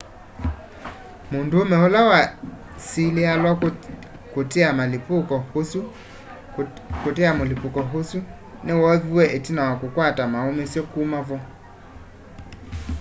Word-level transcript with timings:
mũndũũme 1.31 1.75
ũla 1.85 2.01
wesĩlĩalw'a 2.09 3.51
kũtea 7.01 7.29
mũlĩpũko 7.39 7.83
ũsũ 7.99 8.19
nĩ 8.65 8.73
woovĩwe 8.81 9.23
ĩtina 9.37 9.61
wa 9.67 9.73
kũkwata 9.81 10.23
maũmĩsye 10.33 10.81
kũma 10.91 11.19
vo 11.27 11.37